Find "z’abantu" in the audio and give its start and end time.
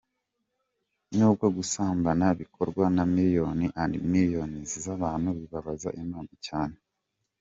4.83-5.29